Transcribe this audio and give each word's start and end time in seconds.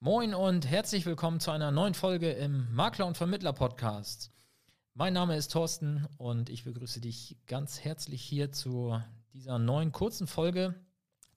Moin 0.00 0.32
und 0.32 0.64
herzlich 0.64 1.06
willkommen 1.06 1.40
zu 1.40 1.50
einer 1.50 1.72
neuen 1.72 1.92
Folge 1.92 2.30
im 2.30 2.72
Makler 2.72 3.04
und 3.04 3.16
Vermittler 3.16 3.52
Podcast. 3.52 4.30
Mein 4.94 5.12
Name 5.12 5.36
ist 5.36 5.50
Thorsten 5.50 6.06
und 6.18 6.50
ich 6.50 6.62
begrüße 6.62 7.00
dich 7.00 7.36
ganz 7.48 7.80
herzlich 7.80 8.22
hier 8.22 8.52
zu 8.52 8.96
dieser 9.32 9.58
neuen 9.58 9.90
kurzen 9.90 10.28
Folge 10.28 10.76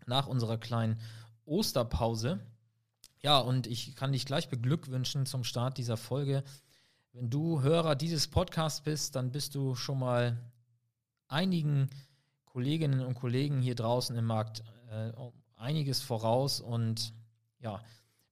nach 0.06 0.28
unserer 0.28 0.60
kleinen 0.60 1.02
Osterpause. 1.44 2.40
Ja, 3.24 3.40
und 3.40 3.66
ich 3.66 3.96
kann 3.96 4.12
dich 4.12 4.28
gleich 4.28 4.48
beglückwünschen 4.48 5.26
zum 5.26 5.44
Start 5.44 5.80
dieser 5.80 5.98
Folge. 5.98 6.44
Wenn 7.14 7.32
du 7.32 7.64
Hörer 7.64 7.96
dieses 7.96 8.28
Podcasts 8.28 8.82
bist, 8.82 9.16
dann 9.16 9.32
bist 9.32 9.56
du 9.56 9.74
schon 9.74 9.98
mal 9.98 10.38
einigen 11.28 11.90
Kolleginnen 12.46 13.04
und 13.04 13.16
Kollegen 13.16 13.60
hier 13.60 13.74
draußen 13.74 14.16
im 14.16 14.26
Markt 14.26 14.64
äh, 14.92 15.14
einiges 15.56 16.04
voraus 16.04 16.62
und 16.62 17.12
ja, 17.58 17.82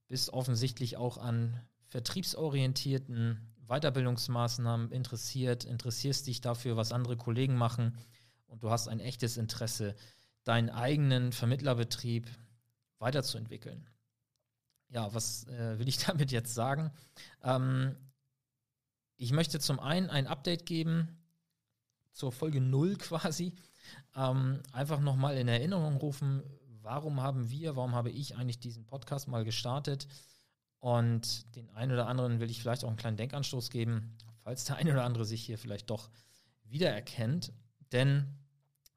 bist 0.10 0.32
offensichtlich 0.32 0.98
auch 0.98 1.18
an 1.18 1.58
vertriebsorientierten 1.88 3.40
Weiterbildungsmaßnahmen 3.68 4.92
interessiert, 4.92 5.64
interessierst 5.64 6.28
dich 6.28 6.42
dafür, 6.42 6.76
was 6.76 6.92
andere 6.92 7.16
Kollegen 7.16 7.56
machen 7.56 7.96
und 8.48 8.64
du 8.64 8.70
hast 8.70 8.88
ein 8.88 9.00
echtes 9.00 9.38
Interesse, 9.38 9.96
deinen 10.44 10.70
eigenen 10.70 11.32
Vermittlerbetrieb 11.32 12.28
weiterzuentwickeln. 12.98 13.88
Ja, 14.90 15.14
was 15.14 15.48
äh, 15.48 15.78
will 15.78 15.88
ich 15.88 15.98
damit 16.06 16.32
jetzt 16.32 16.54
sagen? 16.54 16.92
Ähm, 17.44 17.96
ich 19.16 19.32
möchte 19.32 19.60
zum 19.60 19.80
einen 19.80 20.10
ein 20.10 20.28
Update 20.28 20.66
geben 20.66 21.20
zur 22.12 22.32
Folge 22.32 22.62
0 22.62 22.98
quasi. 22.98 23.54
Ähm, 24.16 24.62
einfach 24.72 25.00
nochmal 25.00 25.38
in 25.38 25.48
Erinnerung 25.48 25.98
rufen, 25.98 26.44
warum 26.90 27.22
haben 27.22 27.52
wir, 27.52 27.76
warum 27.76 27.94
habe 27.94 28.10
ich 28.10 28.36
eigentlich 28.36 28.60
diesen 28.60 28.88
Podcast 28.88 29.28
mal 29.28 29.46
gestartet? 29.46 30.08
Und 30.80 31.56
den 31.56 31.70
einen 31.70 31.92
oder 31.92 32.08
anderen 32.08 32.40
will 32.40 32.50
ich 32.50 32.60
vielleicht 32.60 32.84
auch 32.84 32.88
einen 32.88 32.98
kleinen 32.98 33.18
Denkanstoß 33.18 33.70
geben, 33.70 34.18
falls 34.44 34.66
der 34.66 34.78
eine 34.78 34.94
oder 34.94 35.04
andere 35.04 35.24
sich 35.24 35.44
hier 35.44 35.60
vielleicht 35.60 35.92
doch 35.92 36.10
wiedererkennt. 36.64 37.54
Denn 37.92 38.26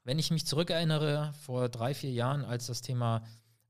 wenn 0.05 0.19
ich 0.19 0.31
mich 0.31 0.47
zurückerinnere, 0.47 1.35
vor 1.43 1.69
drei, 1.69 1.93
vier 1.93 2.13
Jahren, 2.13 2.47
als 2.47 2.67
das 2.67 2.81
Thema 2.81 3.25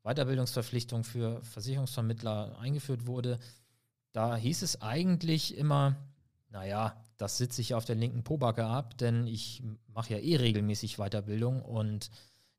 Weiterbildungsverpflichtung 0.05 1.03
für 1.03 1.43
Versicherungsvermittler 1.43 2.57
eingeführt 2.61 3.07
wurde, 3.07 3.41
da 4.13 4.37
hieß 4.37 4.63
es 4.63 4.83
eigentlich 4.83 5.57
immer, 5.57 5.97
naja, 6.49 6.97
das 7.17 7.39
sitze 7.39 7.61
ich 7.61 7.75
auf 7.75 7.87
der 7.87 7.97
linken 7.97 8.23
Pobacke 8.23 8.67
ab, 8.67 8.97
denn 8.99 9.27
ich 9.27 9.65
mache 9.89 10.15
ja 10.15 10.21
eh 10.21 10.37
regelmäßig 10.37 10.99
Weiterbildung 10.99 11.61
und 11.63 12.11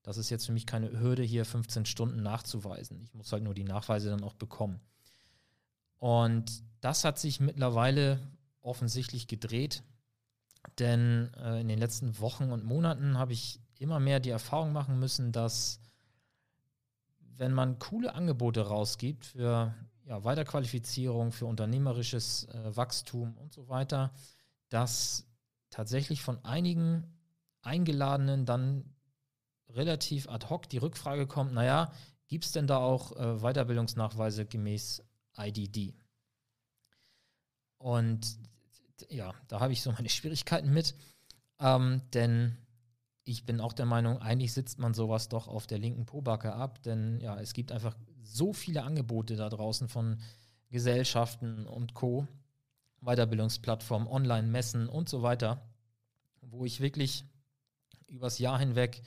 das 0.04 0.18
ist 0.18 0.30
jetzt 0.30 0.46
für 0.46 0.52
mich 0.52 0.66
keine 0.66 1.00
Hürde, 1.00 1.24
hier 1.24 1.46
15 1.46 1.86
Stunden 1.86 2.22
nachzuweisen. 2.22 3.02
Ich 3.04 3.14
muss 3.14 3.32
halt 3.32 3.44
nur 3.44 3.54
die 3.54 3.64
Nachweise 3.64 4.10
dann 4.10 4.24
auch 4.24 4.36
bekommen. 4.36 4.80
Und 5.98 6.64
das 6.82 7.06
hat 7.06 7.18
sich 7.18 7.40
mittlerweile 7.40 8.20
offensichtlich 8.62 9.28
gedreht, 9.28 9.84
denn 10.80 11.32
äh, 11.36 11.62
in 11.62 11.70
den 11.70 11.80
letzten 11.80 12.20
Wochen 12.20 12.52
und 12.52 12.66
Monaten 12.66 13.18
habe 13.18 13.34
ich 13.34 13.60
immer 13.80 14.00
mehr 14.00 14.20
die 14.20 14.30
Erfahrung 14.30 14.74
machen 14.74 15.00
müssen, 15.00 15.32
dass 15.32 15.80
wenn 17.38 17.54
man 17.54 17.80
coole 17.80 18.14
Angebote 18.14 18.62
rausgibt 18.68 19.26
für 19.26 19.74
ja, 20.06 20.24
Weiterqualifizierung, 20.24 21.32
für 21.32 21.46
unternehmerisches 21.46 22.46
äh, 22.50 22.76
Wachstum 22.76 23.38
und 23.38 23.54
so 23.54 23.70
weiter, 23.70 24.14
dass 24.70 25.26
tatsächlich 25.70 26.22
von 26.22 26.44
einigen 26.44 27.06
Eingeladenen 27.62 28.46
dann 28.46 28.94
relativ 29.74 30.30
ad 30.30 30.48
hoc 30.50 30.70
die 30.70 30.78
Rückfrage 30.78 31.28
kommt, 31.28 31.54
naja, 31.54 31.92
gibt 32.28 32.46
es 32.46 32.52
denn 32.52 32.68
da 32.68 32.78
auch 32.78 33.12
äh, 33.16 33.42
Weiterbildungsnachweise 33.42 34.46
gemäß 34.46 35.04
IDD? 35.38 35.94
Und 37.78 38.38
ja, 39.10 39.34
da 39.48 39.60
habe 39.60 39.74
ich 39.74 39.82
so 39.82 39.92
meine 39.94 40.10
Schwierigkeiten 40.10 40.72
mit, 40.72 40.96
ähm, 41.60 42.02
denn 42.14 42.58
ich 43.26 43.46
bin 43.46 43.62
auch 43.62 43.74
der 43.74 43.86
Meinung, 43.86 44.18
eigentlich 44.20 44.54
sitzt 44.54 44.80
man 44.80 44.94
sowas 44.94 45.30
doch 45.30 45.48
auf 45.48 45.68
der 45.68 45.80
linken 45.80 46.06
Pobacke 46.06 46.54
ab, 46.54 46.82
denn 46.84 47.22
ja, 47.22 47.40
es 47.40 47.54
gibt 47.54 47.72
einfach 47.72 47.96
so 48.22 48.54
viele 48.54 48.84
Angebote 48.84 49.36
da 49.36 49.50
draußen 49.50 49.88
von 49.88 50.20
Gesellschaften 50.70 51.66
und 51.66 51.94
Co., 51.94 52.28
Weiterbildungsplattformen, 53.02 54.08
Online-Messen 54.08 54.88
und 54.88 55.10
so 55.10 55.22
weiter, 55.22 55.70
wo 56.42 56.66
ich 56.66 56.80
wirklich 56.80 57.26
übers 58.08 58.40
Jahr 58.40 58.60
hinweg 58.60 59.02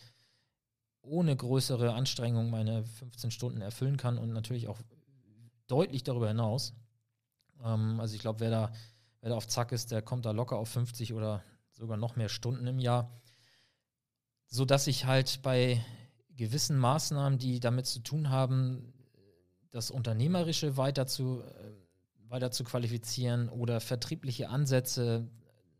ohne 1.06 1.36
größere 1.36 1.94
Anstrengung 1.94 2.50
meine 2.50 2.84
15 2.84 3.30
Stunden 3.30 3.60
erfüllen 3.60 3.96
kann 3.96 4.18
und 4.18 4.32
natürlich 4.32 4.68
auch 4.68 4.80
deutlich 5.66 6.04
darüber 6.04 6.28
hinaus. 6.28 6.74
Ähm, 7.64 8.00
also 8.00 8.14
ich 8.14 8.20
glaube, 8.20 8.40
wer 8.40 8.50
da, 8.50 8.72
wer 9.20 9.30
da 9.30 9.36
auf 9.36 9.46
Zack 9.46 9.72
ist, 9.72 9.90
der 9.90 10.02
kommt 10.02 10.26
da 10.26 10.32
locker 10.32 10.56
auf 10.56 10.68
50 10.68 11.14
oder 11.14 11.42
sogar 11.72 11.96
noch 11.96 12.16
mehr 12.16 12.28
Stunden 12.28 12.66
im 12.66 12.78
Jahr 12.78 13.10
so 14.48 14.64
dass 14.64 14.86
ich 14.86 15.04
halt 15.04 15.42
bei 15.42 15.84
gewissen 16.36 16.78
Maßnahmen, 16.78 17.38
die 17.38 17.60
damit 17.60 17.86
zu 17.86 18.00
tun 18.00 18.30
haben, 18.30 18.92
das 19.70 19.90
Unternehmerische 19.90 20.76
weiter 20.76 21.06
zu, 21.06 21.42
äh, 21.42 22.30
weiter 22.30 22.50
zu 22.50 22.64
qualifizieren 22.64 23.48
oder 23.48 23.80
vertriebliche 23.80 24.48
Ansätze 24.48 25.28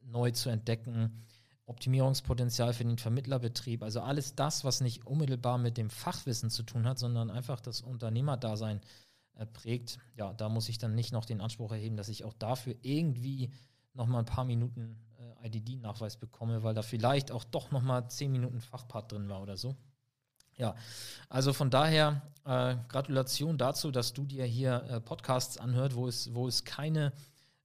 neu 0.02 0.30
zu 0.30 0.48
entdecken, 0.48 1.25
Optimierungspotenzial 1.66 2.72
für 2.72 2.84
den 2.84 2.98
Vermittlerbetrieb, 2.98 3.82
also 3.82 4.00
alles 4.00 4.34
das, 4.36 4.64
was 4.64 4.80
nicht 4.80 5.06
unmittelbar 5.06 5.58
mit 5.58 5.76
dem 5.76 5.90
Fachwissen 5.90 6.48
zu 6.48 6.62
tun 6.62 6.86
hat, 6.86 6.98
sondern 6.98 7.30
einfach 7.30 7.60
das 7.60 7.80
Unternehmerdasein 7.80 8.80
äh, 9.34 9.46
prägt, 9.46 9.98
ja, 10.16 10.32
da 10.32 10.48
muss 10.48 10.68
ich 10.68 10.78
dann 10.78 10.94
nicht 10.94 11.12
noch 11.12 11.24
den 11.24 11.40
Anspruch 11.40 11.72
erheben, 11.72 11.96
dass 11.96 12.08
ich 12.08 12.24
auch 12.24 12.34
dafür 12.34 12.76
irgendwie 12.82 13.50
noch 13.94 14.06
mal 14.06 14.20
ein 14.20 14.24
paar 14.26 14.44
Minuten 14.44 14.96
äh, 15.18 15.48
IDD-Nachweis 15.48 16.16
bekomme, 16.16 16.62
weil 16.62 16.74
da 16.74 16.82
vielleicht 16.82 17.32
auch 17.32 17.44
doch 17.44 17.70
noch 17.72 17.82
mal 17.82 18.08
zehn 18.08 18.30
Minuten 18.30 18.60
Fachpart 18.60 19.10
drin 19.10 19.28
war 19.28 19.42
oder 19.42 19.56
so. 19.56 19.76
Ja, 20.56 20.74
also 21.28 21.52
von 21.52 21.68
daher 21.70 22.22
äh, 22.44 22.76
Gratulation 22.88 23.58
dazu, 23.58 23.90
dass 23.90 24.14
du 24.14 24.24
dir 24.24 24.44
hier 24.44 24.84
äh, 24.88 25.00
Podcasts 25.00 25.58
anhört, 25.58 25.94
wo 25.94 26.08
es, 26.08 26.34
wo 26.34 26.48
es 26.48 26.64
keine 26.64 27.12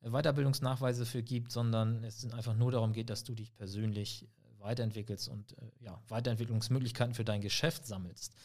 Weiterbildungsnachweise 0.10 1.06
für 1.06 1.22
gibt, 1.22 1.52
sondern 1.52 2.04
es 2.04 2.26
einfach 2.34 2.56
nur 2.56 2.72
darum 2.72 2.94
geht, 2.94 3.10
dass 3.10 3.24
du 3.24 3.36
dich 3.36 3.56
persönlich 3.56 4.24
äh, 4.24 4.60
weiterentwickelst 4.64 5.30
und 5.30 5.54
äh, 5.54 5.72
ja, 5.80 6.02
Weiterentwicklungsmöglichkeiten 6.08 7.14
für 7.14 7.24
dein 7.24 7.42
Geschäft 7.42 7.86
sammelst. 7.86 8.36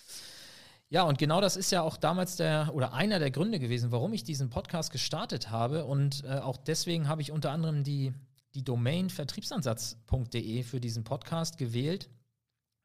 Ja, 0.89 1.03
und 1.03 1.19
genau 1.19 1.41
das 1.41 1.57
ist 1.57 1.73
ja 1.73 1.83
auch 1.83 1.97
damals 1.97 2.37
der 2.37 2.71
oder 2.73 2.93
einer 2.93 3.19
der 3.19 3.31
Gründe 3.31 3.59
gewesen, 3.59 3.91
warum 3.91 4.13
ich 4.13 4.23
diesen 4.23 4.51
Podcast 4.51 4.93
gestartet 4.93 5.51
habe. 5.51 5.85
Und 5.85 6.23
äh, 6.25 6.39
auch 6.39 6.57
deswegen 6.59 7.09
habe 7.09 7.23
ich 7.23 7.33
unter 7.33 7.51
anderem 7.51 7.83
die, 7.83 8.13
die 8.55 8.63
Domain 8.63 9.11
vertriebsansatz.de 9.11 10.63
für 10.63 10.81
diesen 10.81 11.03
Podcast 11.03 11.59
gewählt, 11.59 12.09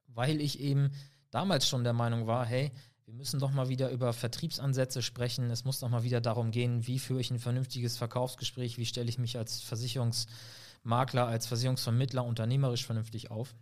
weil 0.08 0.42
ich 0.42 0.60
eben 0.60 0.92
damals 1.30 1.68
schon 1.68 1.84
der 1.84 1.94
Meinung 1.94 2.26
war, 2.26 2.46
hey, 2.46 2.72
wir 3.12 3.18
müssen 3.18 3.42
doch 3.42 3.52
mal 3.52 3.68
wieder 3.68 3.90
über 3.90 4.14
Vertriebsansätze 4.14 5.02
sprechen. 5.02 5.50
Es 5.50 5.66
muss 5.66 5.82
doch 5.82 5.90
mal 5.90 6.04
wieder 6.04 6.22
darum 6.22 6.50
gehen, 6.52 6.88
wie 6.88 6.98
führe 6.98 7.20
ich 7.20 7.30
ein 7.30 7.40
vernünftiges 7.40 7.98
Verkaufsgespräch, 7.98 8.78
wie 8.78 8.86
stelle 8.86 9.10
ich 9.10 9.18
mich 9.18 9.38
als 9.38 9.60
Versicherungsmakler, 9.60 11.28
als 11.28 11.46
Versicherungsvermittler 11.46 12.24
unternehmerisch 12.24 12.86
vernünftig 12.86 13.30
auf. 13.30 13.54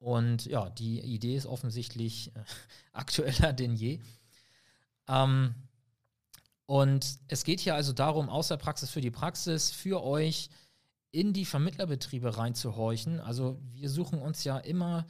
Und 0.00 0.46
ja, 0.46 0.68
die 0.68 1.00
Idee 1.00 1.36
ist 1.36 1.46
offensichtlich 1.46 2.34
äh, 2.34 2.42
aktueller 2.92 3.52
denn 3.52 3.76
je. 3.76 4.00
Ähm, 5.06 5.54
und 6.66 7.18
es 7.28 7.44
geht 7.44 7.60
hier 7.60 7.76
also 7.76 7.92
darum, 7.92 8.28
aus 8.28 8.48
der 8.48 8.56
Praxis 8.56 8.90
für 8.90 9.00
die 9.00 9.12
Praxis, 9.12 9.70
für 9.70 10.02
euch 10.02 10.50
in 11.12 11.32
die 11.32 11.44
Vermittlerbetriebe 11.44 12.36
reinzuhorchen. 12.36 13.20
Also 13.20 13.60
wir 13.74 13.88
suchen 13.88 14.20
uns 14.20 14.42
ja 14.42 14.58
immer 14.58 15.06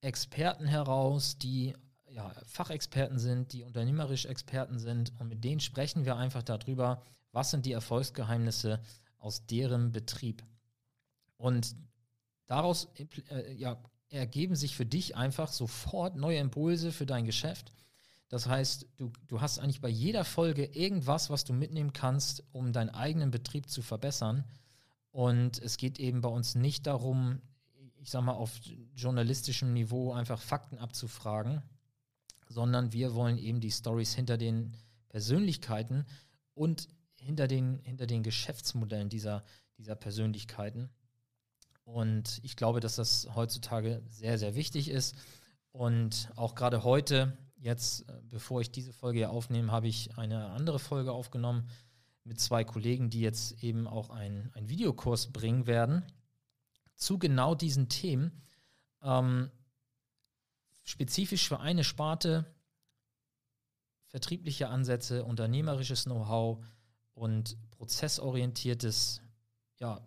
Experten 0.00 0.66
heraus, 0.66 1.38
die 1.38 1.74
ja, 2.10 2.32
Fachexperten 2.46 3.18
sind, 3.18 3.52
die 3.52 3.64
unternehmerisch 3.64 4.26
Experten 4.26 4.78
sind. 4.78 5.12
Und 5.18 5.28
mit 5.28 5.44
denen 5.44 5.60
sprechen 5.60 6.04
wir 6.04 6.16
einfach 6.16 6.42
darüber, 6.42 7.02
was 7.32 7.50
sind 7.50 7.66
die 7.66 7.72
Erfolgsgeheimnisse 7.72 8.80
aus 9.18 9.46
deren 9.46 9.92
Betrieb. 9.92 10.42
Und 11.36 11.76
daraus 12.46 12.88
äh, 13.30 13.52
ja, 13.54 13.82
ergeben 14.10 14.56
sich 14.56 14.76
für 14.76 14.86
dich 14.86 15.16
einfach 15.16 15.52
sofort 15.52 16.16
neue 16.16 16.38
Impulse 16.38 16.92
für 16.92 17.06
dein 17.06 17.24
Geschäft. 17.24 17.72
Das 18.28 18.46
heißt, 18.46 18.86
du, 18.96 19.12
du 19.26 19.40
hast 19.40 19.58
eigentlich 19.58 19.80
bei 19.80 19.88
jeder 19.88 20.24
Folge 20.24 20.64
irgendwas, 20.64 21.30
was 21.30 21.44
du 21.44 21.52
mitnehmen 21.52 21.92
kannst, 21.92 22.44
um 22.52 22.72
deinen 22.72 22.90
eigenen 22.90 23.30
Betrieb 23.30 23.70
zu 23.70 23.82
verbessern. 23.82 24.44
Und 25.10 25.58
es 25.62 25.78
geht 25.78 25.98
eben 25.98 26.20
bei 26.20 26.28
uns 26.28 26.54
nicht 26.54 26.86
darum, 26.86 27.40
ich 27.96 28.10
sag 28.10 28.22
mal, 28.22 28.32
auf 28.32 28.52
journalistischem 28.94 29.72
Niveau 29.72 30.12
einfach 30.12 30.40
Fakten 30.40 30.78
abzufragen, 30.78 31.62
sondern 32.48 32.92
wir 32.92 33.14
wollen 33.14 33.38
eben 33.38 33.60
die 33.60 33.70
Stories 33.70 34.14
hinter 34.14 34.36
den 34.36 34.74
Persönlichkeiten 35.08 36.06
und 36.54 36.88
hinter 37.16 37.48
den, 37.48 37.78
hinter 37.82 38.06
den 38.06 38.22
Geschäftsmodellen 38.22 39.08
dieser, 39.08 39.44
dieser 39.76 39.94
Persönlichkeiten 39.94 40.90
und 41.88 42.40
ich 42.42 42.54
glaube, 42.54 42.80
dass 42.80 42.96
das 42.96 43.28
heutzutage 43.34 44.02
sehr, 44.10 44.36
sehr 44.36 44.54
wichtig 44.54 44.90
ist. 44.90 45.16
Und 45.72 46.30
auch 46.36 46.54
gerade 46.54 46.84
heute, 46.84 47.38
jetzt, 47.56 48.06
äh, 48.10 48.12
bevor 48.28 48.60
ich 48.60 48.70
diese 48.70 48.92
Folge 48.92 49.20
hier 49.20 49.30
aufnehme, 49.30 49.72
habe 49.72 49.88
ich 49.88 50.18
eine 50.18 50.50
andere 50.50 50.78
Folge 50.78 51.12
aufgenommen 51.12 51.66
mit 52.24 52.40
zwei 52.40 52.62
Kollegen, 52.62 53.08
die 53.08 53.22
jetzt 53.22 53.64
eben 53.64 53.86
auch 53.86 54.10
einen 54.10 54.52
Videokurs 54.54 55.32
bringen 55.32 55.66
werden 55.66 56.04
zu 56.94 57.18
genau 57.18 57.54
diesen 57.54 57.88
Themen. 57.88 58.42
Ähm, 59.02 59.50
spezifisch 60.88 61.46
für 61.46 61.60
eine 61.60 61.84
Sparte, 61.84 62.46
vertriebliche 64.06 64.70
Ansätze, 64.70 65.22
unternehmerisches 65.22 66.04
Know-how 66.04 66.64
und 67.12 67.58
prozessorientiertes 67.72 69.20
ja, 69.78 70.00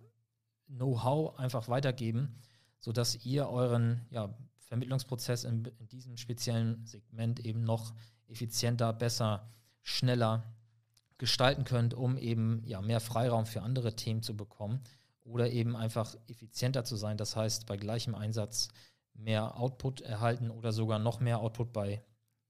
Know-how 0.66 1.38
einfach 1.38 1.68
weitergeben, 1.68 2.36
sodass 2.80 3.24
ihr 3.24 3.48
euren 3.48 4.08
ja, 4.10 4.36
Vermittlungsprozess 4.58 5.44
in, 5.44 5.66
in, 5.66 5.88
diesem 5.88 6.18
speziellen 6.18 6.84
Segment 6.88 7.42
eben 7.42 7.64
noch 7.64 7.94
effizienter, 8.28 8.92
besser, 8.92 9.48
schneller 9.84 10.44
gestalten 11.20 11.64
könnt, 11.64 11.94
um 11.94 12.18
eben 12.18 12.64
ja, 12.66 12.82
mehr 12.82 13.02
Freiraum 13.02 13.46
für 13.46 13.62
andere 13.62 13.96
Themen 13.96 14.24
zu 14.24 14.36
bekommen 14.36 14.82
oder 15.24 15.52
eben 15.52 15.76
einfach 15.76 16.16
effizienter 16.28 16.86
zu 16.86 16.96
sein. 16.96 17.18
Das 17.18 17.36
heißt, 17.36 17.68
bei 17.68 17.78
gleichem 17.78 18.16
Einsatz 18.16 18.70
mehr 19.24 19.58
Output 19.58 20.02
erhalten 20.02 20.52
oder 20.52 20.72
sogar 20.72 21.00
noch 21.00 21.20
mehr 21.20 21.40
Output 21.40 21.74
bei 21.74 22.04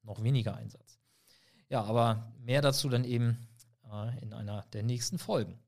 noch 0.03 0.23
weniger 0.23 0.55
Einsatz. 0.55 0.99
Ja, 1.69 1.83
aber 1.83 2.31
mehr 2.39 2.61
dazu 2.61 2.89
dann 2.89 3.03
eben 3.03 3.47
äh, 3.91 4.19
in 4.21 4.33
einer 4.33 4.63
der 4.73 4.83
nächsten 4.83 5.17
Folgen. 5.17 5.59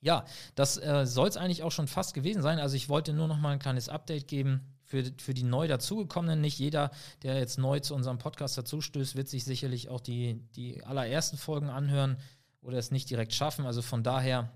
Ja, 0.00 0.24
das 0.56 0.78
äh, 0.78 1.06
soll 1.06 1.28
es 1.28 1.36
eigentlich 1.36 1.62
auch 1.62 1.70
schon 1.70 1.86
fast 1.86 2.12
gewesen 2.14 2.42
sein. 2.42 2.58
Also 2.58 2.74
ich 2.74 2.88
wollte 2.88 3.12
nur 3.12 3.28
noch 3.28 3.38
mal 3.38 3.52
ein 3.52 3.60
kleines 3.60 3.88
Update 3.88 4.26
geben 4.26 4.60
für, 4.82 5.04
für 5.18 5.32
die 5.32 5.44
neu 5.44 5.68
dazugekommenen. 5.68 6.40
Nicht 6.40 6.58
jeder, 6.58 6.90
der 7.22 7.38
jetzt 7.38 7.58
neu 7.58 7.78
zu 7.78 7.94
unserem 7.94 8.18
Podcast 8.18 8.58
dazustößt, 8.58 9.14
wird 9.14 9.28
sich 9.28 9.44
sicherlich 9.44 9.88
auch 9.88 10.00
die, 10.00 10.40
die 10.56 10.82
allerersten 10.82 11.36
Folgen 11.36 11.70
anhören 11.70 12.16
oder 12.60 12.78
es 12.78 12.90
nicht 12.90 13.10
direkt 13.10 13.32
schaffen. 13.32 13.64
Also 13.64 13.80
von 13.80 14.02
daher 14.02 14.50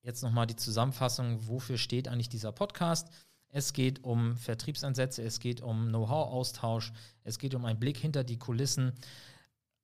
jetzt 0.00 0.22
nochmal 0.22 0.46
die 0.46 0.56
Zusammenfassung, 0.56 1.46
wofür 1.46 1.76
steht 1.76 2.08
eigentlich 2.08 2.30
dieser 2.30 2.52
Podcast. 2.52 3.10
Es 3.54 3.74
geht 3.74 4.02
um 4.02 4.34
Vertriebsansätze, 4.38 5.22
es 5.22 5.38
geht 5.38 5.60
um 5.60 5.88
Know-how-Austausch, 5.88 6.90
es 7.22 7.38
geht 7.38 7.54
um 7.54 7.66
einen 7.66 7.78
Blick 7.78 7.98
hinter 7.98 8.24
die 8.24 8.38
Kulissen 8.38 8.94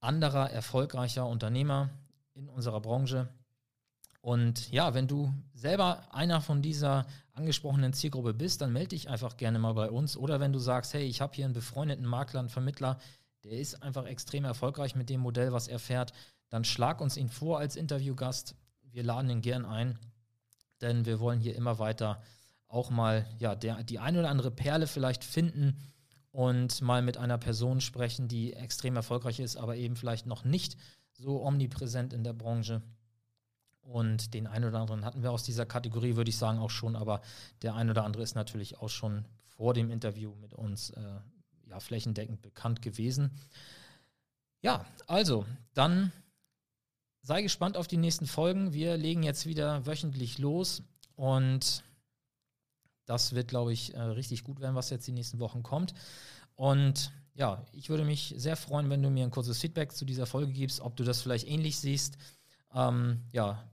anderer 0.01 0.51
erfolgreicher 0.51 1.27
Unternehmer 1.27 1.91
in 2.33 2.49
unserer 2.49 2.81
Branche. 2.81 3.29
Und 4.23 4.71
ja, 4.73 4.95
wenn 4.95 5.07
du 5.07 5.35
selber 5.53 6.15
einer 6.15 6.41
von 6.41 6.63
dieser 6.63 7.07
angesprochenen 7.35 7.93
Zielgruppe 7.93 8.33
bist, 8.33 8.63
dann 8.63 8.73
melde 8.73 8.89
dich 8.89 9.11
einfach 9.11 9.37
gerne 9.37 9.59
mal 9.59 9.75
bei 9.75 9.91
uns. 9.91 10.17
Oder 10.17 10.41
wenn 10.41 10.55
du 10.55 10.59
sagst, 10.59 10.95
hey, 10.95 11.05
ich 11.05 11.21
habe 11.21 11.35
hier 11.35 11.45
einen 11.45 11.53
befreundeten 11.53 12.07
Makler, 12.07 12.41
einen 12.41 12.49
Vermittler, 12.49 12.99
der 13.45 13.53
ist 13.53 13.83
einfach 13.83 14.07
extrem 14.07 14.47
erfolgreich 14.47 14.95
mit 14.95 15.11
dem 15.11 15.21
Modell, 15.21 15.53
was 15.53 15.69
er 15.69 15.79
fährt, 15.79 16.15
dann 16.49 16.65
schlag 16.65 17.03
uns 17.03 17.19
ihn 17.19 17.29
vor 17.29 17.59
als 17.59 17.77
Interviewgast. 17.77 18.55
Wir 18.83 19.03
laden 19.03 19.29
ihn 19.29 19.43
gern 19.43 19.67
ein, 19.67 19.99
denn 20.81 21.05
wir 21.05 21.21
wollen 21.21 21.41
hier 21.41 21.55
immer 21.55 21.79
weiter 21.79 22.23
auch 22.69 22.91
mal 22.91 23.27
ja, 23.39 23.55
der, 23.55 23.83
die 23.83 23.99
eine 23.99 24.21
oder 24.21 24.31
andere 24.31 24.51
Perle 24.51 24.87
vielleicht 24.87 25.25
finden 25.25 25.77
und 26.31 26.81
mal 26.83 27.03
mit 27.03 27.17
einer 27.17 27.39
Person 27.39 27.81
sprechen, 27.81 28.29
die 28.29 28.53
extrem 28.53 28.97
erfolgreich 28.97 29.41
ist, 29.41 29.57
aber 29.57 29.77
eben 29.77 29.97
vielleicht 29.97 30.27
noch 30.27 30.45
nicht 30.45 30.77
so 31.15 31.43
omnipräsent 31.43 32.13
in 32.13 32.23
der 32.23 32.35
Branche. 32.35 32.83
Und 33.81 34.35
den 34.35 34.47
einen 34.47 34.67
oder 34.67 34.81
anderen 34.81 35.05
hatten 35.05 35.23
wir 35.23 35.33
aus 35.33 35.45
dieser 35.45 35.65
Kategorie, 35.65 36.17
würde 36.17 36.29
ich 36.29 36.37
sagen, 36.37 36.59
auch 36.59 36.71
schon, 36.71 36.95
aber 36.95 37.23
der 37.63 37.75
ein 37.75 37.89
oder 37.89 38.05
andere 38.05 38.23
ist 38.23 38.35
natürlich 38.35 38.79
auch 38.79 38.91
schon 38.91 39.25
vor 39.47 39.73
dem 39.73 39.91
Interview 39.91 40.35
mit 40.35 40.53
uns 40.53 40.91
äh, 40.91 41.03
ja, 41.69 41.81
flächendeckend 41.81 42.43
bekannt 42.43 42.83
gewesen. 42.83 43.33
Ja, 44.61 44.85
also, 45.07 45.47
dann 45.73 46.13
sei 47.23 47.43
gespannt 47.43 47.77
auf 47.77 47.87
die 47.87 47.97
nächsten 47.97 48.27
Folgen. 48.27 48.73
Wir 48.73 48.97
legen 48.97 49.23
jetzt 49.23 49.47
wieder 49.47 49.87
wöchentlich 49.87 50.39
los 50.39 50.83
und 51.17 51.83
das 53.09 53.35
wird, 53.35 53.49
glaube 53.49 53.73
ich, 53.73 53.95
äh, 53.95 54.01
richtig 54.01 54.45
gut 54.45 54.61
werden, 54.61 54.75
was 54.75 54.91
jetzt 54.91 55.07
die 55.07 55.13
nächsten 55.13 55.39
Wochen 55.39 55.63
kommt. 55.63 55.95
Und 56.55 57.11
ja, 57.35 57.65
ich 57.73 57.89
würde 57.89 58.05
mich 58.05 58.35
sehr 58.37 58.57
freuen, 58.57 58.91
wenn 58.91 59.03
du 59.03 59.11
mir 59.11 59.25
ein 59.25 59.31
kurzes 59.31 59.59
Feedback 59.59 59.93
zu 59.93 60.05
dieser 60.05 60.27
Folge 60.27 60.53
gibst, 60.53 60.81
ob 60.81 60.97
du 60.97 61.05
das 61.05 61.23
vielleicht 61.23 61.49
ähnlich 61.49 61.79
siehst. 61.79 62.19
Ähm, 62.75 63.23
ja, 63.33 63.65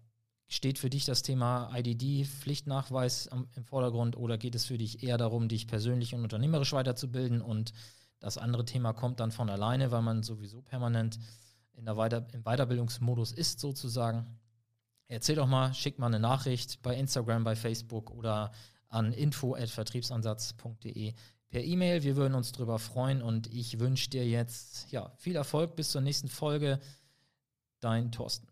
steht 0.48 0.80
für 0.80 0.90
dich 0.90 1.06
das 1.06 1.22
Thema 1.22 1.76
IDD, 1.76 2.26
Pflichtnachweis 2.26 3.28
im 3.56 3.66
Vordergrund 3.66 4.16
oder 4.16 4.38
geht 4.38 4.56
es 4.56 4.66
für 4.66 4.78
dich 4.78 5.04
eher 5.04 5.18
darum, 5.18 5.50
dich 5.50 5.68
persönlich 5.68 6.14
und 6.14 6.22
unternehmerisch 6.22 6.74
weiterzubilden 6.74 7.42
und 7.42 7.74
das 8.20 8.38
andere 8.38 8.66
Thema 8.66 8.94
kommt 8.94 9.20
dann 9.20 9.32
von 9.32 9.50
alleine, 9.50 9.92
weil 9.92 10.02
man 10.02 10.24
sowieso 10.24 10.62
permanent 10.62 11.20
in 11.74 11.86
der 11.86 11.98
Weiter 11.98 12.26
im 12.32 12.44
Weiterbildungsmodus 12.44 13.32
ist 13.32 13.60
sozusagen. 13.60 14.40
Erzähl 15.08 15.36
doch 15.36 15.48
mal, 15.48 15.74
schick 15.74 16.00
mal 16.00 16.08
eine 16.08 16.20
Nachricht 16.20 16.82
bei 16.82 16.96
Instagram, 16.96 17.44
bei 17.44 17.56
Facebook 17.56 18.12
oder 18.12 18.52
an 18.96 19.14
info@vertriebsansatz.de 19.14 21.14
per 21.50 21.64
E-Mail. 21.64 22.02
Wir 22.04 22.16
würden 22.16 22.34
uns 22.34 22.52
darüber 22.52 22.80
freuen 22.80 23.22
und 23.22 23.46
ich 23.54 23.80
wünsche 23.80 24.10
dir 24.10 24.28
jetzt 24.28 24.92
ja, 24.92 25.12
viel 25.18 25.36
Erfolg 25.36 25.76
bis 25.76 25.92
zur 25.92 26.02
nächsten 26.02 26.30
Folge. 26.30 26.80
Dein 27.80 28.12
Thorsten. 28.12 28.48